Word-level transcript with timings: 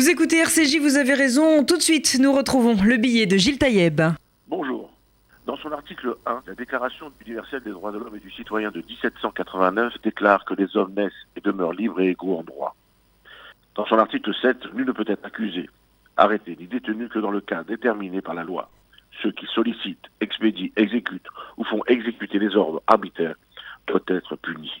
Vous 0.00 0.08
écoutez 0.08 0.38
RCJ, 0.38 0.78
vous 0.80 0.96
avez 0.96 1.12
raison. 1.12 1.62
Tout 1.62 1.76
de 1.76 1.82
suite, 1.82 2.16
nous 2.18 2.32
retrouvons 2.32 2.74
le 2.82 2.96
billet 2.96 3.26
de 3.26 3.36
Gilles 3.36 3.58
Taïeb. 3.58 4.00
Bonjour. 4.48 4.90
Dans 5.44 5.58
son 5.58 5.70
article 5.72 6.16
1, 6.24 6.42
la 6.46 6.54
Déclaration 6.54 7.12
universelle 7.26 7.62
des 7.64 7.70
droits 7.70 7.92
de 7.92 7.98
l'homme 7.98 8.16
et 8.16 8.18
du 8.18 8.30
citoyen 8.30 8.70
de 8.70 8.80
1789 8.80 9.92
déclare 10.02 10.46
que 10.46 10.54
les 10.54 10.74
hommes 10.74 10.94
naissent 10.94 11.26
et 11.36 11.42
demeurent 11.42 11.74
libres 11.74 12.00
et 12.00 12.08
égaux 12.12 12.38
en 12.38 12.42
droit. 12.42 12.74
Dans 13.74 13.84
son 13.84 13.98
article 13.98 14.32
7, 14.40 14.72
nul 14.72 14.86
ne 14.86 14.92
peut 14.92 15.04
être 15.06 15.26
accusé, 15.26 15.68
arrêté 16.16 16.56
ni 16.58 16.66
détenu 16.66 17.10
que 17.10 17.18
dans 17.18 17.30
le 17.30 17.42
cas 17.42 17.62
déterminé 17.62 18.22
par 18.22 18.32
la 18.32 18.44
loi. 18.44 18.70
Ceux 19.22 19.32
qui 19.32 19.44
sollicitent, 19.54 20.08
expédient, 20.22 20.70
exécutent 20.76 21.28
ou 21.58 21.64
font 21.64 21.82
exécuter 21.88 22.38
les 22.38 22.56
ordres 22.56 22.82
arbitraires 22.86 23.36
doivent 23.86 24.00
être 24.08 24.36
punis. 24.36 24.80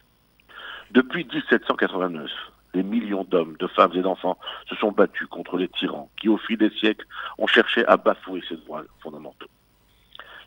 Depuis 0.92 1.26
1789, 1.30 2.30
des 2.74 2.82
millions 2.82 3.24
d'hommes, 3.24 3.56
de 3.58 3.66
femmes 3.66 3.92
et 3.94 4.02
d'enfants 4.02 4.38
se 4.68 4.76
sont 4.76 4.92
battus 4.92 5.26
contre 5.28 5.56
les 5.56 5.68
tyrans 5.68 6.10
qui, 6.20 6.28
au 6.28 6.36
fil 6.36 6.56
des 6.56 6.70
siècles, 6.70 7.06
ont 7.38 7.46
cherché 7.46 7.84
à 7.86 7.96
bafouer 7.96 8.42
ces 8.48 8.56
droits 8.56 8.82
fondamentaux. 9.00 9.48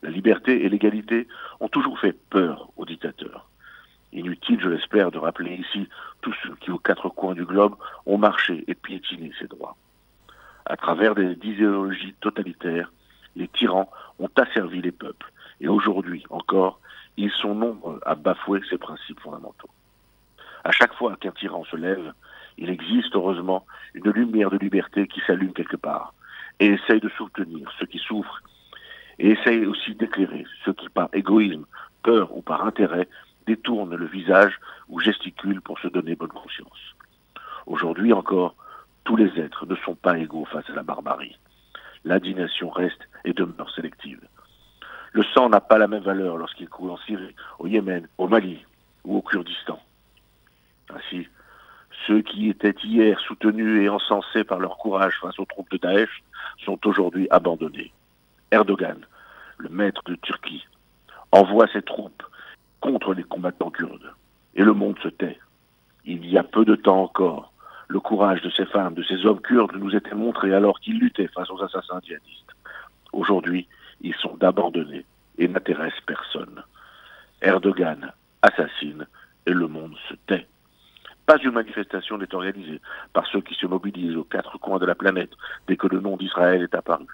La 0.02 0.10
liberté 0.10 0.66
et 0.66 0.70
l'égalité 0.70 1.28
ont 1.60 1.70
toujours 1.70 2.00
fait 2.00 2.14
peur 2.30 2.70
aux 2.78 2.86
dictateurs. 2.86 3.48
Inutile, 4.12 4.60
je 4.62 4.70
l'espère, 4.70 5.12
de 5.12 5.18
rappeler 5.18 5.56
ici 5.56 5.88
tous 6.22 6.34
ceux 6.44 6.56
qui, 6.56 6.72
aux 6.72 6.78
quatre 6.78 7.10
coins 7.10 7.34
du 7.34 7.46
globe, 7.46 7.76
ont 8.06 8.18
marché 8.18 8.64
et 8.68 8.76
piétiné 8.76 9.32
ces 9.40 9.48
droits. 9.48 9.76
À 10.66 10.78
travers 10.78 11.16
des 11.16 11.32
idéologies 11.44 12.14
totalitaires, 12.22 12.92
les 13.36 13.48
tyrans 13.48 13.90
ont 14.20 14.30
asservi 14.36 14.82
les 14.82 14.92
peuples. 14.92 15.32
Et 15.62 15.68
aujourd'hui 15.68 16.24
encore, 16.30 16.80
ils 17.18 17.32
sont 17.32 17.56
nombreux 17.56 18.00
à 18.06 18.16
bafouer 18.16 18.62
ces 18.70 18.78
principes 18.78 19.20
fondamentaux. 19.20 19.70
À 20.64 20.72
chaque 20.72 20.94
fois 20.94 21.18
qu'un 21.18 21.32
tyran 21.32 21.64
se 21.66 21.76
lève, 21.76 22.14
il 22.58 22.70
existe 22.70 23.16
heureusement 23.16 23.66
une 23.94 24.10
lumière 24.12 24.50
de 24.50 24.58
liberté 24.58 25.08
qui 25.08 25.22
s'allume 25.28 25.54
quelque 25.54 25.76
part 25.76 26.14
et 26.60 26.68
essaye 26.68 27.02
de 27.02 27.10
soutenir 27.10 27.70
ceux 27.80 27.86
qui 27.86 28.00
souffrent 28.00 28.42
et 29.20 29.32
essaye 29.32 29.66
aussi 29.66 29.96
d'éclairer 29.96 30.46
ceux 30.64 30.74
qui, 30.74 30.90
par 30.90 31.10
égoïsme, 31.14 31.66
peur 32.04 32.36
ou 32.36 32.42
par 32.42 32.66
intérêt, 32.66 33.08
détournent 33.46 33.96
le 33.96 34.06
visage 34.06 34.58
ou 34.88 35.00
gesticulent 35.00 35.62
pour 35.62 35.80
se 35.80 35.88
donner 35.88 36.16
bonne 36.16 36.30
conscience. 36.30 36.96
Aujourd'hui 37.66 38.14
encore, 38.14 38.56
tous 39.04 39.16
les 39.16 39.40
êtres 39.40 39.66
ne 39.66 39.76
sont 39.76 39.96
pas 39.96 40.18
égaux 40.18 40.46
face 40.46 40.70
à 40.70 40.74
la 40.74 40.84
barbarie. 40.84 41.38
L'indignation 42.06 42.70
reste 42.70 43.02
et 43.26 43.34
demeure 43.34 43.74
sélective. 43.74 44.22
Le 45.12 45.24
sang 45.34 45.50
n'a 45.50 45.62
pas 45.62 45.78
la 45.78 45.88
même 45.88 46.04
valeur 46.04 46.38
lorsqu'il 46.38 46.70
coule 46.70 46.92
en 46.92 46.98
Syrie, 46.98 47.36
au 47.60 47.68
Yémen, 47.68 48.08
au 48.18 48.28
Mali 48.28 48.66
ou 49.04 49.18
au 49.18 49.22
Kurdistan. 49.22 49.80
Ainsi, 50.90 51.28
ceux 52.08 52.22
qui 52.22 52.50
étaient 52.50 52.76
hier 52.84 53.20
soutenus 53.20 53.82
et 53.82 53.90
encensés 53.90 54.44
par 54.44 54.60
leur 54.60 54.78
courage 54.78 55.20
face 55.22 55.40
aux 55.40 55.46
troupes 55.46 55.72
de 55.72 55.78
Daesh 55.78 56.24
sont 56.66 56.80
aujourd'hui 56.86 57.28
abandonnés. 57.30 57.92
Erdogan, 58.52 59.00
le 59.58 59.70
maître 59.70 60.04
de 60.06 60.16
Turquie, 60.16 60.66
envoie 61.32 61.68
ses 61.68 61.82
troupes 61.82 62.24
contre 62.82 63.14
les 63.14 63.24
combattants 63.24 63.72
kurdes. 63.72 64.14
Et 64.56 64.64
le 64.64 64.74
monde 64.74 65.00
se 65.02 65.08
tait. 65.08 65.40
Il 66.06 66.26
y 66.30 66.38
a 66.38 66.44
peu 66.44 66.66
de 66.66 66.76
temps 66.76 67.02
encore, 67.02 67.54
le 67.88 68.00
courage 68.00 68.42
de 68.42 68.50
ces 68.50 68.66
femmes, 68.66 68.94
de 68.94 69.04
ces 69.04 69.26
hommes 69.26 69.42
kurdes 69.42 69.76
nous 69.76 69.96
était 69.96 70.16
montré 70.16 70.54
alors 70.54 70.80
qu'ils 70.80 71.00
luttaient 71.00 71.28
face 71.28 71.50
aux 71.50 71.62
assassins 71.64 72.02
djihadistes. 72.04 72.52
Aujourd'hui, 73.14 73.68
ils 74.02 74.16
sont 74.16 74.44
abandonnés 74.44 75.06
et 75.38 75.48
n'intéressent 75.48 76.02
personne. 76.06 76.64
Erdogan 77.42 78.12
assassine 78.42 79.06
et 79.46 79.52
le 79.52 79.68
monde 79.68 79.96
se 80.10 80.16
tait. 80.28 80.48
Pas 81.26 81.38
une 81.38 81.52
manifestation 81.52 82.18
n'est 82.18 82.36
organisée 82.36 82.82
par 83.14 83.26
ceux 83.28 83.42
qui 83.42 83.56
se 83.56 83.66
mobilisent 83.66 84.18
aux 84.18 84.26
quatre 84.26 84.58
coins 84.58 84.80
de 84.80 84.86
la 84.86 84.96
planète 84.96 85.32
dès 85.68 85.78
que 85.78 85.88
le 85.88 86.02
nom 86.02 86.18
d'Israël 86.18 86.62
est 86.62 86.76
apparu. 86.76 87.06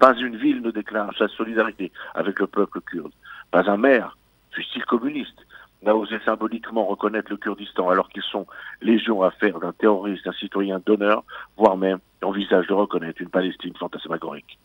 Pas 0.00 0.14
une 0.14 0.36
ville 0.36 0.62
ne 0.62 0.70
déclare 0.70 1.12
sa 1.18 1.28
solidarité 1.28 1.92
avec 2.14 2.40
le 2.40 2.46
peuple 2.46 2.80
kurde. 2.80 3.12
Pas 3.50 3.70
un 3.70 3.76
maire, 3.76 4.16
fut-il 4.50 4.84
communiste, 4.86 5.46
n'a 5.82 5.94
osé 5.94 6.18
symboliquement 6.24 6.86
reconnaître 6.86 7.30
le 7.30 7.36
Kurdistan 7.36 7.90
alors 7.90 8.08
qu'ils 8.08 8.22
sont 8.22 8.46
légions 8.80 9.22
à 9.22 9.30
faire 9.30 9.60
d'un 9.60 9.72
terroriste 9.72 10.26
un 10.26 10.32
citoyen 10.32 10.80
d'honneur, 10.84 11.22
voire 11.58 11.76
même 11.76 11.98
envisage 12.22 12.66
de 12.66 12.72
reconnaître 12.72 13.20
une 13.20 13.28
Palestine 13.28 13.76
fantasmagorique. 13.76 14.58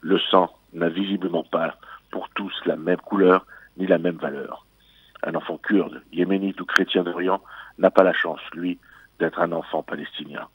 Le 0.00 0.18
sang 0.18 0.52
n'a 0.72 0.88
visiblement 0.88 1.44
pas 1.44 1.76
pour 2.10 2.28
tous 2.30 2.52
la 2.66 2.76
même 2.76 2.98
couleur 2.98 3.46
ni 3.76 3.86
la 3.86 3.98
même 3.98 4.16
valeur 4.16 4.65
un 5.26 5.34
enfant 5.34 5.58
kurde, 5.58 6.02
yéménite 6.12 6.60
ou 6.60 6.64
chrétien 6.64 7.02
d'Orient, 7.02 7.42
n'a 7.78 7.90
pas 7.90 8.04
la 8.04 8.12
chance, 8.12 8.40
lui, 8.54 8.78
d'être 9.18 9.40
un 9.40 9.52
enfant 9.52 9.82
palestinien. 9.82 10.48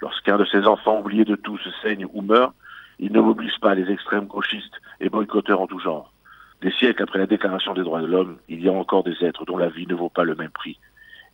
Lorsqu'un 0.00 0.38
de 0.38 0.44
ses 0.44 0.66
enfants 0.66 0.98
oubliés 0.98 1.24
de 1.24 1.36
tout 1.36 1.58
se 1.58 1.70
saigne 1.82 2.06
ou 2.12 2.22
meurt, 2.22 2.54
il 2.98 3.12
ne 3.12 3.20
mobilise 3.20 3.56
pas 3.58 3.74
les 3.74 3.90
extrêmes 3.90 4.26
gauchistes 4.26 4.80
et 5.00 5.08
boycotteurs 5.08 5.60
en 5.60 5.66
tout 5.66 5.78
genre. 5.78 6.12
Des 6.60 6.72
siècles 6.72 7.02
après 7.02 7.18
la 7.18 7.26
Déclaration 7.26 7.74
des 7.74 7.82
droits 7.82 8.00
de 8.00 8.06
l'homme, 8.06 8.38
il 8.48 8.62
y 8.62 8.68
a 8.68 8.72
encore 8.72 9.04
des 9.04 9.24
êtres 9.24 9.44
dont 9.44 9.56
la 9.56 9.68
vie 9.68 9.86
ne 9.86 9.94
vaut 9.94 10.08
pas 10.08 10.24
le 10.24 10.34
même 10.34 10.50
prix 10.50 10.78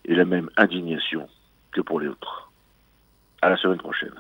et 0.04 0.14
la 0.14 0.25
même 0.25 0.50
indignation 0.56 1.28
que 1.72 1.80
pour 1.80 2.00
les 2.00 2.08
autres. 2.08 2.50
À 3.42 3.50
la 3.50 3.56
semaine 3.56 3.78
prochaine. 3.78 4.14